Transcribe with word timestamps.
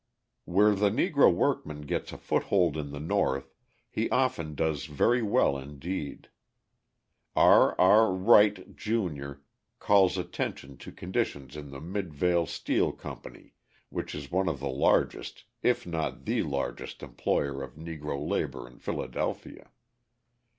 Where 0.45 0.73
the 0.73 0.89
Negro 0.89 1.31
workman 1.31 1.81
gets 1.81 2.11
a 2.11 2.17
foothold 2.17 2.75
in 2.75 2.89
the 2.89 2.99
North, 2.99 3.53
he 3.87 4.09
often 4.09 4.55
does 4.55 4.87
very 4.87 5.21
well 5.21 5.59
indeed. 5.59 6.29
R. 7.35 7.79
R. 7.79 8.11
Wright, 8.11 8.75
Jr., 8.75 9.33
calls 9.77 10.17
attention 10.17 10.77
to 10.77 10.91
conditions 10.91 11.55
in 11.55 11.69
the 11.69 11.79
Midvale 11.79 12.47
Steel 12.47 12.91
Company, 12.91 13.53
which 13.89 14.15
is 14.15 14.31
one 14.31 14.49
of 14.49 14.59
the 14.59 14.69
largest, 14.69 15.43
if 15.61 15.85
not 15.85 16.25
the 16.25 16.41
largest 16.41 17.03
employer 17.03 17.61
of 17.61 17.75
Negro 17.75 18.27
labour 18.27 18.65
in 18.67 18.79
Philadelphia. 18.79 19.69